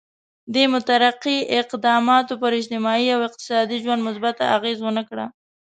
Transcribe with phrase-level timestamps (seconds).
[0.53, 5.25] دې مترقي اقداماتو پر اجتماعي او اقتصادي ژوند مثبته اغېزه ونه کړه.